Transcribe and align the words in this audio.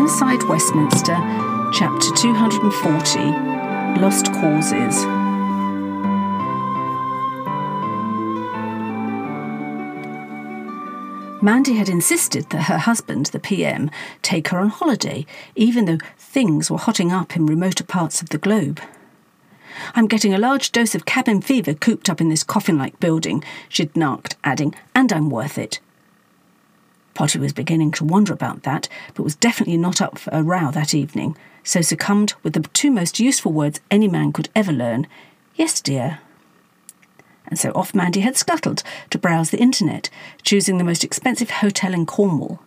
Inside 0.00 0.42
Westminster, 0.44 1.14
Chapter 1.74 2.08
240 2.16 4.00
Lost 4.00 4.32
Causes. 4.32 5.04
Mandy 11.42 11.74
had 11.74 11.90
insisted 11.90 12.48
that 12.48 12.62
her 12.62 12.78
husband, 12.78 13.26
the 13.26 13.38
PM, 13.38 13.90
take 14.22 14.48
her 14.48 14.58
on 14.58 14.70
holiday, 14.70 15.26
even 15.54 15.84
though 15.84 15.98
things 16.16 16.70
were 16.70 16.78
hotting 16.78 17.12
up 17.12 17.36
in 17.36 17.44
remoter 17.44 17.84
parts 17.84 18.22
of 18.22 18.30
the 18.30 18.38
globe. 18.38 18.80
I'm 19.94 20.08
getting 20.08 20.32
a 20.32 20.38
large 20.38 20.72
dose 20.72 20.94
of 20.94 21.04
cabin 21.04 21.42
fever 21.42 21.74
cooped 21.74 22.08
up 22.08 22.22
in 22.22 22.30
this 22.30 22.42
coffin 22.42 22.78
like 22.78 23.00
building, 23.00 23.44
she'd 23.68 23.94
narked, 23.94 24.36
adding, 24.44 24.74
and 24.94 25.12
I'm 25.12 25.28
worth 25.28 25.58
it. 25.58 25.78
Potty 27.20 27.38
was 27.38 27.52
beginning 27.52 27.90
to 27.90 28.04
wonder 28.06 28.32
about 28.32 28.62
that, 28.62 28.88
but 29.12 29.24
was 29.24 29.36
definitely 29.36 29.76
not 29.76 30.00
up 30.00 30.16
for 30.16 30.30
a 30.32 30.42
row 30.42 30.70
that 30.70 30.94
evening, 30.94 31.36
so 31.62 31.82
succumbed 31.82 32.32
with 32.42 32.54
the 32.54 32.62
two 32.72 32.90
most 32.90 33.20
useful 33.20 33.52
words 33.52 33.78
any 33.90 34.08
man 34.08 34.32
could 34.32 34.48
ever 34.54 34.72
learn 34.72 35.06
Yes, 35.54 35.82
dear, 35.82 36.20
and 37.46 37.58
so 37.58 37.72
off 37.72 37.94
Mandy 37.94 38.20
had 38.20 38.38
scuttled 38.38 38.82
to 39.10 39.18
browse 39.18 39.50
the 39.50 39.60
internet, 39.60 40.08
choosing 40.42 40.78
the 40.78 40.84
most 40.84 41.04
expensive 41.04 41.50
hotel 41.50 41.92
in 41.92 42.06
Cornwall. 42.06 42.62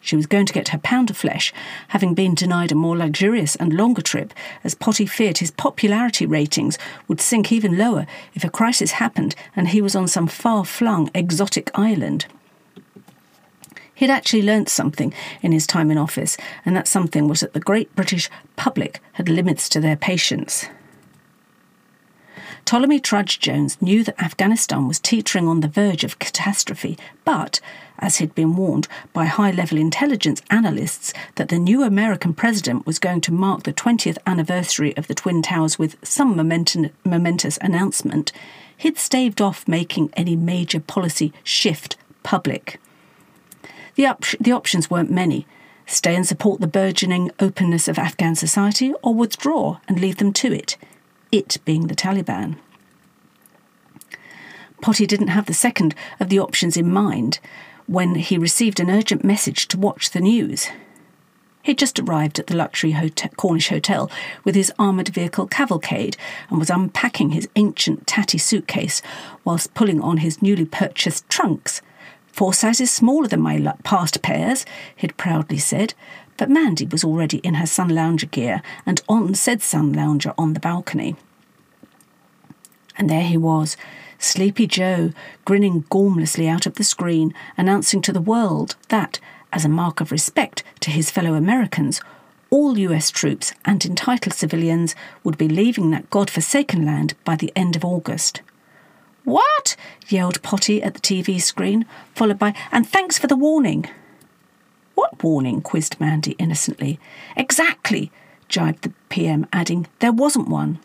She 0.00 0.16
was 0.16 0.26
going 0.26 0.46
to 0.46 0.52
get 0.52 0.70
her 0.70 0.78
pound 0.78 1.08
of 1.08 1.16
flesh, 1.16 1.52
having 1.86 2.14
been 2.14 2.34
denied 2.34 2.72
a 2.72 2.74
more 2.74 2.96
luxurious 2.96 3.54
and 3.54 3.72
longer 3.72 4.02
trip, 4.02 4.34
as 4.64 4.74
Potty 4.74 5.06
feared 5.06 5.38
his 5.38 5.52
popularity 5.52 6.26
ratings 6.26 6.78
would 7.06 7.20
sink 7.20 7.52
even 7.52 7.78
lower 7.78 8.08
if 8.34 8.42
a 8.42 8.50
crisis 8.50 8.90
happened 8.90 9.36
and 9.54 9.68
he 9.68 9.80
was 9.80 9.94
on 9.94 10.08
some 10.08 10.26
far 10.26 10.64
flung 10.64 11.12
exotic 11.14 11.70
island. 11.74 12.26
He'd 13.94 14.10
actually 14.10 14.42
learnt 14.42 14.68
something 14.68 15.14
in 15.40 15.52
his 15.52 15.66
time 15.66 15.90
in 15.90 15.98
office, 15.98 16.36
and 16.64 16.76
that 16.76 16.88
something 16.88 17.28
was 17.28 17.40
that 17.40 17.52
the 17.52 17.60
great 17.60 17.94
British 17.94 18.28
public 18.56 19.00
had 19.12 19.28
limits 19.28 19.68
to 19.70 19.80
their 19.80 19.96
patience. 19.96 20.66
Ptolemy 22.64 22.98
Trudge 22.98 23.38
Jones 23.40 23.80
knew 23.82 24.02
that 24.02 24.20
Afghanistan 24.20 24.88
was 24.88 24.98
teetering 24.98 25.46
on 25.46 25.60
the 25.60 25.68
verge 25.68 26.02
of 26.02 26.18
catastrophe, 26.18 26.96
but, 27.24 27.60
as 27.98 28.16
he'd 28.16 28.34
been 28.34 28.56
warned 28.56 28.88
by 29.12 29.26
high 29.26 29.50
level 29.50 29.76
intelligence 29.76 30.40
analysts 30.50 31.12
that 31.34 31.50
the 31.50 31.58
new 31.58 31.82
American 31.82 32.32
president 32.32 32.86
was 32.86 32.98
going 32.98 33.20
to 33.20 33.32
mark 33.32 33.64
the 33.64 33.72
20th 33.72 34.16
anniversary 34.26 34.96
of 34.96 35.08
the 35.08 35.14
Twin 35.14 35.42
Towers 35.42 35.78
with 35.78 35.96
some 36.02 36.34
momentous 36.36 37.58
announcement, 37.60 38.32
he'd 38.78 38.98
staved 38.98 39.42
off 39.42 39.68
making 39.68 40.10
any 40.14 40.34
major 40.34 40.80
policy 40.80 41.34
shift 41.44 41.96
public. 42.22 42.80
The, 43.94 44.06
op- 44.06 44.38
the 44.40 44.52
options 44.52 44.90
weren't 44.90 45.10
many 45.10 45.46
stay 45.86 46.14
and 46.14 46.26
support 46.26 46.60
the 46.60 46.66
burgeoning 46.66 47.30
openness 47.40 47.88
of 47.88 47.98
Afghan 47.98 48.34
society, 48.34 48.94
or 49.02 49.14
withdraw 49.14 49.80
and 49.86 50.00
leave 50.00 50.16
them 50.16 50.32
to 50.32 50.52
it 50.52 50.76
it 51.30 51.58
being 51.64 51.88
the 51.88 51.96
Taliban. 51.96 52.56
Potty 54.80 55.04
didn't 55.06 55.28
have 55.28 55.46
the 55.46 55.54
second 55.54 55.94
of 56.20 56.28
the 56.28 56.38
options 56.38 56.76
in 56.76 56.92
mind 56.92 57.40
when 57.86 58.14
he 58.14 58.38
received 58.38 58.78
an 58.78 58.88
urgent 58.88 59.24
message 59.24 59.66
to 59.68 59.78
watch 59.78 60.10
the 60.10 60.20
news. 60.20 60.68
He'd 61.62 61.78
just 61.78 61.98
arrived 61.98 62.38
at 62.38 62.46
the 62.46 62.56
luxury 62.56 62.92
hotel, 62.92 63.30
Cornish 63.36 63.70
hotel 63.70 64.10
with 64.44 64.54
his 64.54 64.72
armoured 64.78 65.08
vehicle 65.08 65.46
cavalcade 65.46 66.16
and 66.50 66.58
was 66.58 66.70
unpacking 66.70 67.30
his 67.30 67.48
ancient 67.56 68.06
tatty 68.06 68.38
suitcase 68.38 69.02
whilst 69.44 69.74
pulling 69.74 70.00
on 70.00 70.18
his 70.18 70.42
newly 70.42 70.66
purchased 70.66 71.28
trunks. 71.28 71.82
Four 72.34 72.52
sizes 72.52 72.90
smaller 72.90 73.28
than 73.28 73.42
my 73.42 73.60
past 73.84 74.20
pairs, 74.20 74.66
he'd 74.96 75.16
proudly 75.16 75.56
said, 75.56 75.94
but 76.36 76.50
Mandy 76.50 76.84
was 76.84 77.04
already 77.04 77.38
in 77.38 77.54
her 77.54 77.66
sun 77.66 77.90
lounger 77.90 78.26
gear 78.26 78.60
and 78.84 79.00
on 79.08 79.36
said 79.36 79.62
sun 79.62 79.92
lounger 79.92 80.34
on 80.36 80.52
the 80.52 80.58
balcony. 80.58 81.14
And 82.98 83.08
there 83.08 83.22
he 83.22 83.36
was, 83.36 83.76
Sleepy 84.18 84.66
Joe, 84.66 85.12
grinning 85.44 85.84
gormlessly 85.90 86.48
out 86.48 86.66
of 86.66 86.74
the 86.74 86.82
screen, 86.82 87.32
announcing 87.56 88.02
to 88.02 88.12
the 88.12 88.20
world 88.20 88.74
that, 88.88 89.20
as 89.52 89.64
a 89.64 89.68
mark 89.68 90.00
of 90.00 90.10
respect 90.10 90.64
to 90.80 90.90
his 90.90 91.12
fellow 91.12 91.34
Americans, 91.34 92.00
all 92.50 92.76
US 92.78 93.12
troops 93.12 93.52
and 93.64 93.84
entitled 93.84 94.34
civilians 94.34 94.96
would 95.22 95.38
be 95.38 95.46
leaving 95.46 95.92
that 95.92 96.10
god-forsaken 96.10 96.84
land 96.84 97.14
by 97.24 97.36
the 97.36 97.52
end 97.54 97.76
of 97.76 97.84
August. 97.84 98.40
What? 99.24 99.76
yelled 100.08 100.42
Potty 100.42 100.82
at 100.82 100.94
the 100.94 101.00
TV 101.00 101.40
screen, 101.40 101.86
followed 102.14 102.38
by, 102.38 102.54
and 102.70 102.86
thanks 102.86 103.18
for 103.18 103.26
the 103.26 103.36
warning. 103.36 103.86
What 104.94 105.22
warning? 105.22 105.62
quizzed 105.62 105.98
Mandy 105.98 106.32
innocently. 106.32 107.00
Exactly, 107.36 108.12
jibed 108.48 108.82
the 108.82 108.92
PM, 109.08 109.46
adding, 109.52 109.86
There 110.00 110.12
wasn't 110.12 110.48
one. 110.48 110.78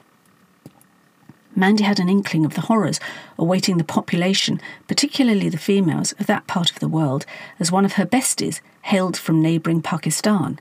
Mandy 1.55 1.83
had 1.83 1.99
an 1.99 2.07
inkling 2.07 2.45
of 2.45 2.53
the 2.53 2.61
horrors 2.61 3.01
awaiting 3.37 3.77
the 3.77 3.83
population, 3.83 4.61
particularly 4.87 5.49
the 5.49 5.57
females, 5.57 6.13
of 6.13 6.27
that 6.27 6.47
part 6.47 6.71
of 6.71 6.79
the 6.79 6.87
world, 6.87 7.25
as 7.59 7.71
one 7.71 7.83
of 7.83 7.93
her 7.93 8.05
besties 8.05 8.61
hailed 8.83 9.17
from 9.17 9.41
neighbouring 9.41 9.81
Pakistan 9.81 10.57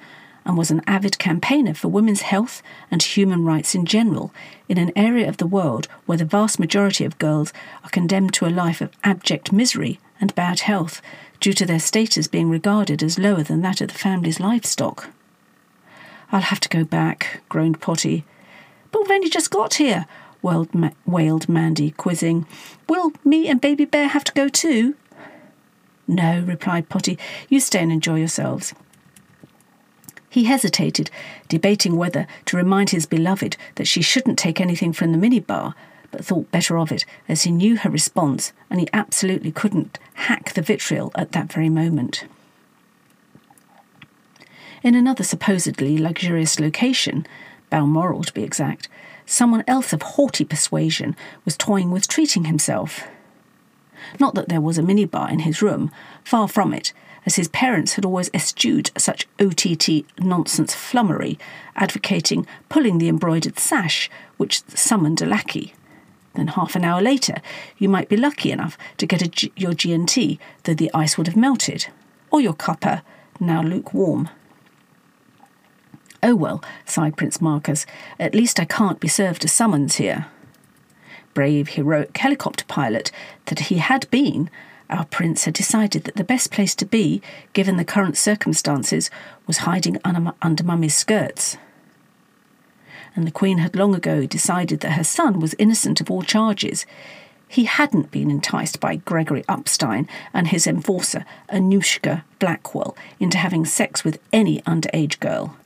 and 0.48 0.56
was 0.56 0.70
an 0.70 0.82
avid 0.86 1.18
campaigner 1.18 1.74
for 1.74 1.88
women's 1.88 2.22
health 2.22 2.62
and 2.90 3.02
human 3.02 3.44
rights 3.44 3.74
in 3.74 3.84
general, 3.84 4.32
in 4.66 4.78
an 4.78 4.90
area 4.96 5.28
of 5.28 5.36
the 5.36 5.46
world 5.46 5.86
where 6.06 6.16
the 6.16 6.24
vast 6.24 6.58
majority 6.58 7.04
of 7.04 7.18
girls 7.18 7.52
are 7.84 7.90
condemned 7.90 8.32
to 8.32 8.46
a 8.46 8.48
life 8.48 8.80
of 8.80 8.90
abject 9.04 9.52
misery 9.52 10.00
and 10.18 10.34
bad 10.34 10.60
health, 10.60 11.02
due 11.38 11.52
to 11.52 11.66
their 11.66 11.78
status 11.78 12.26
being 12.26 12.48
regarded 12.48 13.02
as 13.02 13.18
lower 13.18 13.42
than 13.42 13.60
that 13.60 13.82
of 13.82 13.88
the 13.88 13.94
family's 13.94 14.40
livestock. 14.40 15.10
I'll 16.32 16.40
have 16.40 16.60
to 16.60 16.68
go 16.70 16.82
back, 16.82 17.42
groaned 17.50 17.82
Potty. 17.82 18.24
But 18.90 19.02
we've 19.02 19.10
only 19.10 19.28
just 19.28 19.50
got 19.50 19.74
here, 19.74 20.06
wailed, 20.40 20.74
Ma- 20.74 20.90
wailed 21.04 21.46
Mandy, 21.48 21.90
quizzing. 21.90 22.46
Will 22.88 23.12
me 23.22 23.48
and 23.48 23.60
Baby 23.60 23.84
Bear 23.84 24.08
have 24.08 24.24
to 24.24 24.32
go 24.32 24.48
too? 24.48 24.94
No, 26.06 26.40
replied 26.40 26.88
Potty. 26.88 27.18
You 27.50 27.60
stay 27.60 27.82
and 27.82 27.92
enjoy 27.92 28.18
yourselves. 28.18 28.74
He 30.30 30.44
hesitated, 30.44 31.10
debating 31.48 31.96
whether 31.96 32.26
to 32.46 32.56
remind 32.56 32.90
his 32.90 33.06
beloved 33.06 33.56
that 33.76 33.86
she 33.86 34.02
shouldn't 34.02 34.38
take 34.38 34.60
anything 34.60 34.92
from 34.92 35.12
the 35.12 35.18
minibar, 35.18 35.74
but 36.10 36.24
thought 36.24 36.50
better 36.50 36.78
of 36.78 36.92
it 36.92 37.04
as 37.28 37.42
he 37.42 37.50
knew 37.50 37.76
her 37.76 37.90
response 37.90 38.52
and 38.70 38.80
he 38.80 38.88
absolutely 38.92 39.52
couldn't 39.52 39.98
hack 40.14 40.52
the 40.54 40.62
vitriol 40.62 41.12
at 41.14 41.32
that 41.32 41.52
very 41.52 41.68
moment. 41.68 42.24
In 44.82 44.94
another 44.94 45.24
supposedly 45.24 45.98
luxurious 45.98 46.60
location, 46.60 47.26
Balmoral 47.70 48.22
to 48.24 48.32
be 48.32 48.44
exact, 48.44 48.88
someone 49.26 49.64
else 49.66 49.92
of 49.92 50.02
haughty 50.02 50.44
persuasion 50.44 51.16
was 51.44 51.56
toying 51.56 51.90
with 51.90 52.08
treating 52.08 52.44
himself. 52.44 53.06
Not 54.20 54.34
that 54.34 54.48
there 54.48 54.60
was 54.60 54.78
a 54.78 54.82
minibar 54.82 55.30
in 55.30 55.40
his 55.40 55.60
room, 55.60 55.90
far 56.24 56.48
from 56.48 56.72
it, 56.72 56.92
as 57.26 57.36
his 57.36 57.48
parents 57.48 57.94
had 57.94 58.04
always 58.04 58.30
eschewed 58.32 58.90
such 58.96 59.26
OTT 59.40 60.04
nonsense 60.18 60.74
flummery, 60.74 61.38
advocating 61.76 62.46
pulling 62.68 62.98
the 62.98 63.08
embroidered 63.08 63.58
sash 63.58 64.10
which 64.36 64.62
summoned 64.68 65.20
a 65.20 65.26
lackey. 65.26 65.74
Then 66.34 66.48
half 66.48 66.76
an 66.76 66.84
hour 66.84 67.02
later, 67.02 67.42
you 67.78 67.88
might 67.88 68.08
be 68.08 68.16
lucky 68.16 68.52
enough 68.52 68.78
to 68.98 69.06
get 69.06 69.28
G- 69.32 69.52
your 69.56 69.74
G&T, 69.74 70.38
though 70.62 70.74
the 70.74 70.90
ice 70.94 71.18
would 71.18 71.26
have 71.26 71.36
melted, 71.36 71.88
or 72.30 72.40
your 72.40 72.54
cuppa, 72.54 73.02
now 73.40 73.62
lukewarm. 73.62 74.28
Oh 76.22 76.34
well, 76.34 76.62
sighed 76.84 77.16
Prince 77.16 77.40
Marcus, 77.40 77.86
at 78.18 78.34
least 78.34 78.58
I 78.58 78.64
can't 78.64 79.00
be 79.00 79.08
served 79.08 79.44
a 79.44 79.48
summons 79.48 79.96
here. 79.96 80.26
Brave, 81.34 81.68
heroic 81.70 82.16
helicopter 82.16 82.64
pilot 82.64 83.10
that 83.46 83.60
he 83.60 83.76
had 83.78 84.10
been, 84.10 84.50
our 84.90 85.04
prince 85.06 85.44
had 85.44 85.54
decided 85.54 86.04
that 86.04 86.16
the 86.16 86.24
best 86.24 86.50
place 86.50 86.74
to 86.76 86.86
be, 86.86 87.22
given 87.52 87.76
the 87.76 87.84
current 87.84 88.16
circumstances, 88.16 89.10
was 89.46 89.58
hiding 89.58 89.98
under 90.04 90.64
Mummy's 90.64 90.96
skirts 90.96 91.56
and 93.18 93.26
the 93.26 93.32
Queen 93.32 93.58
had 93.58 93.74
long 93.74 93.96
ago 93.96 94.26
decided 94.26 94.78
that 94.78 94.92
her 94.92 95.02
son 95.02 95.40
was 95.40 95.56
innocent 95.58 96.00
of 96.00 96.08
all 96.08 96.22
charges. 96.22 96.86
He 97.48 97.64
hadn't 97.64 98.12
been 98.12 98.30
enticed 98.30 98.78
by 98.78 98.96
Gregory 98.96 99.44
Upstein 99.48 100.06
and 100.32 100.46
his 100.46 100.68
enforcer, 100.68 101.24
Anushka 101.50 102.22
Blackwell, 102.38 102.96
into 103.18 103.36
having 103.36 103.64
sex 103.64 104.04
with 104.04 104.20
any 104.32 104.60
underage 104.62 105.18
girl. 105.18 105.56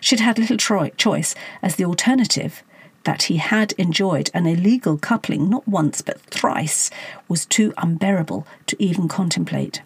She'd 0.00 0.20
had 0.20 0.38
little 0.38 0.56
choice 0.56 1.34
as 1.60 1.74
the 1.74 1.84
alternative 1.84 2.62
that 3.04 3.24
he 3.24 3.36
had 3.38 3.72
enjoyed 3.72 4.30
an 4.32 4.46
illegal 4.46 4.96
coupling 4.98 5.48
not 5.48 5.66
once 5.66 6.02
but 6.02 6.20
thrice 6.22 6.90
was 7.28 7.46
too 7.46 7.72
unbearable 7.78 8.46
to 8.66 8.82
even 8.82 9.08
contemplate. 9.08 9.82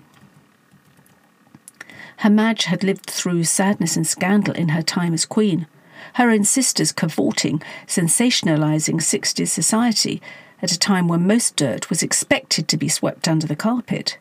Her 2.18 2.30
Madge 2.30 2.64
had 2.64 2.82
lived 2.82 3.10
through 3.10 3.44
sadness 3.44 3.96
and 3.96 4.06
scandal 4.06 4.54
in 4.54 4.70
her 4.70 4.82
time 4.82 5.14
as 5.14 5.26
queen 5.26 5.66
her 6.14 6.30
own 6.30 6.44
sisters 6.44 6.92
cavorting, 6.92 7.62
sensationalising 7.86 8.96
60s 8.96 9.48
society 9.48 10.22
at 10.62 10.72
a 10.72 10.78
time 10.78 11.08
when 11.08 11.26
most 11.26 11.56
dirt 11.56 11.90
was 11.90 12.02
expected 12.02 12.68
to 12.68 12.76
be 12.76 12.88
swept 12.88 13.28
under 13.28 13.46
the 13.46 13.56
carpet. 13.56 14.18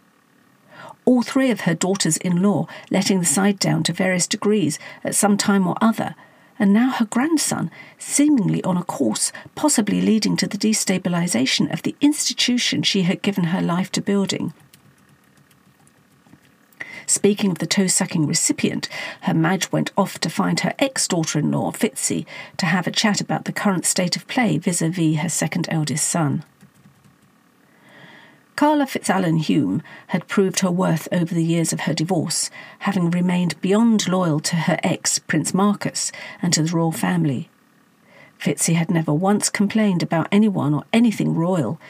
all 1.05 1.21
three 1.21 1.51
of 1.51 1.61
her 1.61 1.75
daughters 1.75 2.17
in 2.17 2.41
law 2.41 2.65
letting 2.89 3.19
the 3.19 3.25
side 3.25 3.59
down 3.59 3.83
to 3.83 3.93
various 3.93 4.25
degrees 4.25 4.79
at 5.03 5.13
some 5.13 5.37
time 5.37 5.67
or 5.67 5.75
other, 5.79 6.15
and 6.57 6.73
now 6.73 6.91
her 6.91 7.05
grandson, 7.05 7.69
seemingly 7.97 8.63
on 8.63 8.77
a 8.77 8.83
course 8.83 9.31
possibly 9.55 10.01
leading 10.01 10.37
to 10.37 10.47
the 10.47 10.57
destabilization 10.57 11.71
of 11.71 11.81
the 11.83 11.95
institution 12.01 12.83
she 12.83 13.03
had 13.03 13.21
given 13.21 13.45
her 13.45 13.61
life 13.61 13.91
to 13.91 14.01
building. 14.01 14.53
Speaking 17.07 17.51
of 17.51 17.59
the 17.59 17.67
toe 17.67 17.87
sucking 17.87 18.25
recipient, 18.25 18.89
her 19.21 19.33
Madge 19.33 19.71
went 19.71 19.91
off 19.95 20.19
to 20.19 20.29
find 20.29 20.61
her 20.61 20.73
ex 20.79 21.07
daughter 21.07 21.37
in 21.37 21.51
law, 21.51 21.71
Fitzy, 21.71 22.25
to 22.57 22.65
have 22.65 22.87
a 22.87 22.91
chat 22.91 23.21
about 23.21 23.45
the 23.45 23.53
current 23.53 23.85
state 23.85 24.15
of 24.15 24.27
play 24.27 24.57
vis 24.57 24.81
a 24.81 24.89
vis 24.89 25.17
her 25.17 25.29
second 25.29 25.67
eldest 25.69 26.07
son. 26.07 26.43
Carla 28.55 28.85
Fitzalan 28.85 29.41
Hume 29.41 29.83
had 30.07 30.29
proved 30.29 30.61
her 30.61 30.71
worth 30.71 31.09
over 31.11 31.35
the 31.35 31.43
years 31.43 31.73
of 31.73 31.81
her 31.81 31.93
divorce, 31.93 32.49
having 32.79 33.11
remained 33.11 33.59
beyond 33.59 34.07
loyal 34.07 34.39
to 34.39 34.55
her 34.55 34.79
ex, 34.81 35.19
Prince 35.19 35.53
Marcus, 35.53 36.13
and 36.41 36.53
to 36.53 36.63
the 36.63 36.71
royal 36.71 36.93
family. 36.93 37.49
Fitzy 38.39 38.75
had 38.75 38.89
never 38.89 39.13
once 39.13 39.49
complained 39.49 40.01
about 40.01 40.29
anyone 40.31 40.73
or 40.73 40.85
anything 40.93 41.35
royal. 41.35 41.81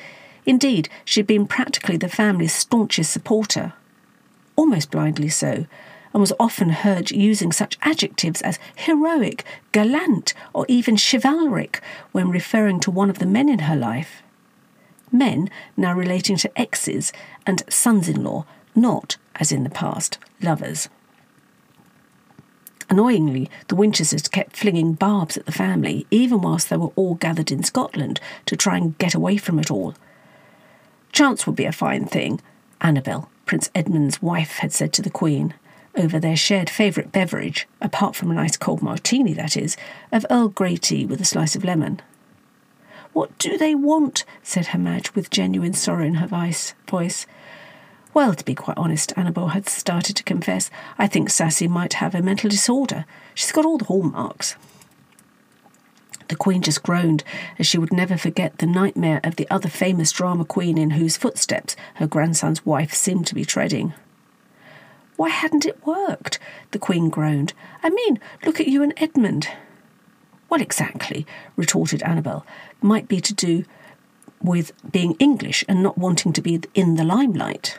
Indeed, 0.48 0.90
she 1.04 1.20
had 1.20 1.28
been 1.28 1.46
practically 1.46 1.98
the 1.98 2.10
family's 2.10 2.54
staunchest 2.54 3.14
supporter, 3.14 3.74
almost 4.56 4.90
blindly 4.90 5.30
so, 5.30 5.68
and 6.14 6.22
was 6.22 6.34
often 6.40 6.70
heard 6.70 7.12
using 7.12 7.52
such 7.52 7.78
adjectives 7.84 8.42
as 8.42 8.58
heroic, 8.76 9.44
gallant, 9.72 10.34
or 10.52 10.66
even 10.68 10.98
chivalric 10.98 11.80
when 12.12 12.32
referring 12.32 12.80
to 12.80 12.90
one 12.90 13.12
of 13.12 13.20
the 13.20 13.28
men 13.28 13.50
in 13.50 13.60
her 13.60 13.76
life 13.76 14.24
men 15.18 15.50
now 15.76 15.94
relating 15.94 16.38
to 16.38 16.60
exes 16.60 17.12
and 17.46 17.64
sons 17.70 18.10
in 18.10 18.24
law, 18.24 18.46
not, 18.76 19.18
as 19.36 19.52
in 19.52 19.64
the 19.64 19.70
past, 19.70 20.18
lovers. 20.42 20.90
Annoyingly, 22.90 23.50
the 23.68 23.76
Winchesters 23.76 24.28
kept 24.28 24.56
flinging 24.56 24.94
barbs 24.94 25.38
at 25.38 25.46
the 25.46 25.52
family, 25.52 26.06
even 26.12 26.42
whilst 26.42 26.70
they 26.70 26.78
were 26.78 26.92
all 26.96 27.16
gathered 27.16 27.52
in 27.52 27.64
Scotland 27.64 28.20
to 28.46 28.56
try 28.56 28.78
and 28.78 28.98
get 28.98 29.16
away 29.16 29.38
from 29.38 29.58
it 29.58 29.72
all. 29.72 29.96
Chance 31.12 31.48
would 31.48 31.56
be 31.56 31.66
a 31.66 31.72
fine 31.72 32.06
thing, 32.06 32.42
Annabel, 32.82 33.30
Prince 33.46 33.72
Edmund's 33.74 34.22
wife, 34.22 34.58
had 34.58 34.72
said 34.72 34.94
to 34.94 35.02
the 35.02 35.10
Queen, 35.10 35.54
over 35.96 36.20
their 36.20 36.36
shared 36.36 36.70
favourite 36.70 37.12
beverage, 37.12 37.68
apart 37.82 38.16
from 38.16 38.30
a 38.30 38.36
nice 38.36 38.58
cold 38.58 38.82
martini, 38.82 39.34
that 39.34 39.56
is, 39.58 39.78
of 40.12 40.26
Earl 40.30 40.50
Grey 40.50 40.76
tea 40.76 41.06
with 41.06 41.22
a 41.22 41.26
slice 41.26 41.56
of 41.56 41.64
lemon. 41.64 42.02
What 43.16 43.38
do 43.38 43.58
they 43.58 43.74
want? 43.76 44.26
said 44.44 44.68
her 44.68 44.78
Madge 44.78 45.16
with 45.16 45.30
genuine 45.30 45.72
sorrow 45.72 46.04
in 46.04 46.16
her 46.16 46.28
voice. 46.28 47.26
Well, 48.14 48.34
to 48.34 48.44
be 48.44 48.54
quite 48.54 48.78
honest, 48.78 49.14
Annabel 49.16 49.48
had 49.48 49.70
started 49.70 50.18
to 50.18 50.24
confess, 50.24 50.70
I 50.98 51.08
think 51.08 51.30
Sassy 51.30 51.70
might 51.70 51.94
have 51.94 52.14
a 52.14 52.22
mental 52.22 52.50
disorder. 52.50 53.06
She's 53.34 53.54
got 53.54 53.64
all 53.64 53.78
the 53.78 53.86
hallmarks. 53.86 54.58
The 56.28 56.36
Queen 56.36 56.62
just 56.62 56.84
groaned, 56.84 57.24
as 57.58 57.66
she 57.66 57.78
would 57.78 57.94
never 57.94 58.18
forget 58.18 58.58
the 58.58 58.66
nightmare 58.66 59.22
of 59.24 59.38
the 59.38 59.50
other 59.50 59.70
famous 59.70 60.12
drama 60.12 60.44
queen 60.44 60.78
in 60.78 60.90
whose 60.90 61.16
footsteps 61.16 61.78
her 61.94 62.08
grandson's 62.08 62.66
wife 62.66 62.94
seemed 62.94 63.28
to 63.28 63.36
be 63.36 63.46
treading. 63.46 63.94
Why 65.16 65.30
hadn't 65.30 65.66
it 65.66 65.86
worked? 65.88 66.38
The 66.72 66.80
Queen 66.80 67.10
groaned. 67.10 67.54
I 67.82 67.92
mean, 67.92 68.20
look 68.46 68.60
at 68.60 68.68
you 68.68 68.84
and 68.84 68.94
Edmund. 68.98 69.48
Well, 70.56 70.62
exactly, 70.62 71.28
retorted 71.58 72.02
Annabel. 72.04 72.46
Might 72.82 73.10
be 73.10 73.20
to 73.20 73.34
do 73.34 73.66
with 74.42 74.72
being 74.90 75.18
English 75.20 75.66
and 75.68 75.84
not 75.84 75.98
wanting 75.98 76.32
to 76.32 76.42
be 76.42 76.62
in 76.74 76.96
the 76.96 77.04
limelight. 77.04 77.78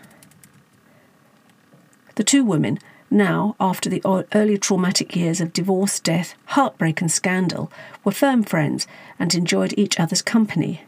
The 2.17 2.23
two 2.23 2.44
women, 2.44 2.78
now, 3.11 3.56
after 3.58 3.88
the 3.88 4.02
early 4.34 4.58
traumatic 4.58 5.17
years 5.17 5.40
of 5.40 5.55
divorce, 5.55 5.99
death, 5.99 6.34
heartbreak, 6.49 7.00
and 7.00 7.11
scandal, 7.11 7.73
were 8.05 8.12
firm 8.12 8.43
friends 8.43 8.87
and 9.19 9.34
enjoyed 9.34 9.73
each 9.78 9.99
other's 9.99 10.20
company. 10.20 10.82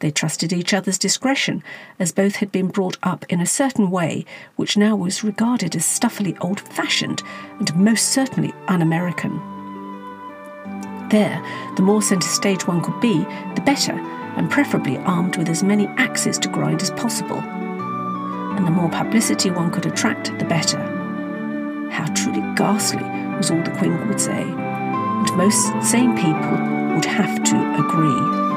They 0.00 0.10
trusted 0.10 0.52
each 0.52 0.74
other's 0.74 0.98
discretion, 0.98 1.62
as 2.00 2.10
both 2.10 2.36
had 2.36 2.50
been 2.50 2.66
brought 2.66 2.96
up 3.00 3.24
in 3.28 3.40
a 3.40 3.46
certain 3.46 3.92
way 3.92 4.24
which 4.56 4.76
now 4.76 4.96
was 4.96 5.22
regarded 5.22 5.76
as 5.76 5.86
stuffily 5.86 6.36
old 6.40 6.58
fashioned 6.58 7.22
and 7.60 7.76
most 7.76 8.08
certainly 8.08 8.52
un 8.66 8.82
American. 8.82 9.53
There, 11.10 11.42
the 11.76 11.82
more 11.82 12.02
centre 12.02 12.28
stage 12.28 12.66
one 12.66 12.82
could 12.82 13.00
be, 13.00 13.18
the 13.54 13.62
better, 13.64 13.92
and 14.36 14.50
preferably 14.50 14.98
armed 14.98 15.36
with 15.36 15.48
as 15.48 15.62
many 15.62 15.86
axes 15.96 16.38
to 16.38 16.48
grind 16.48 16.82
as 16.82 16.90
possible. 16.92 17.38
And 17.38 18.66
the 18.66 18.70
more 18.70 18.88
publicity 18.88 19.50
one 19.50 19.70
could 19.70 19.86
attract, 19.86 20.36
the 20.38 20.44
better. 20.44 20.78
How 21.90 22.06
truly 22.14 22.40
ghastly 22.54 23.04
was 23.36 23.50
all 23.50 23.62
the 23.62 23.70
Queen 23.72 24.08
would 24.08 24.20
say, 24.20 24.42
and 24.42 25.36
most 25.36 25.72
sane 25.82 26.16
people 26.16 26.94
would 26.94 27.04
have 27.04 27.42
to 27.44 27.56
agree. 27.78 28.53